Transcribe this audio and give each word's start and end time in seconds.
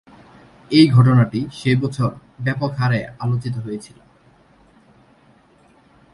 এই 0.71 0.85
ঘটনাটি 0.89 1.39
সে 1.51 1.71
বছর 1.75 2.09
ব্যাপক 2.43 2.71
হারে 2.77 2.99
আলোচিত 3.19 3.55
হয়েছিলো। 3.57 4.01